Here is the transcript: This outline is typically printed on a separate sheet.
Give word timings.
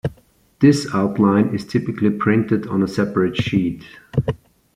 This 0.61 0.87
outline 0.95 1.53
is 1.53 1.63
typically 1.67 2.09
printed 2.09 2.65
on 2.65 2.81
a 2.81 2.87
separate 2.87 3.37
sheet. 3.37 3.85